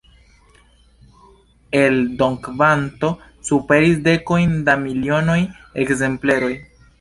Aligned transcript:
Eldonkvanto 1.79 3.11
superis 3.51 4.01
dekojn 4.09 4.57
da 4.71 4.77
milionoj 4.87 5.39
ekzempleroj. 5.85 6.51